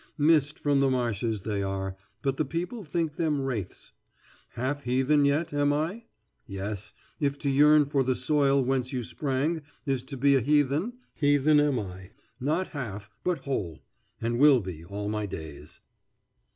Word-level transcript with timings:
Mist 0.17 0.57
from 0.57 0.79
the 0.79 0.89
marshes 0.89 1.43
they 1.43 1.61
are, 1.61 1.95
but 2.23 2.37
the 2.37 2.43
people 2.43 2.83
think 2.83 3.17
them 3.17 3.39
wraiths. 3.39 3.91
Half 4.53 4.85
heathen 4.85 5.25
yet, 5.25 5.53
am 5.53 5.71
I? 5.71 6.05
Yes, 6.47 6.93
if 7.19 7.37
to 7.37 7.49
yearn 7.51 7.85
for 7.85 8.01
the 8.03 8.15
soil 8.15 8.65
whence 8.65 8.91
you 8.91 9.03
sprang 9.03 9.61
is 9.85 10.01
to 10.05 10.17
be 10.17 10.33
a 10.33 10.41
heathen, 10.41 10.93
heathen 11.13 11.59
am 11.59 11.77
I, 11.77 12.13
not 12.39 12.69
half, 12.69 13.11
but 13.23 13.41
whole, 13.45 13.77
and 14.19 14.39
will 14.39 14.59
be 14.59 14.83
all 14.83 15.07
my 15.07 15.27
days. 15.27 15.81